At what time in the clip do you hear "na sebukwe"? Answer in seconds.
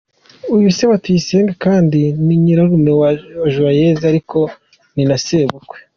5.09-5.77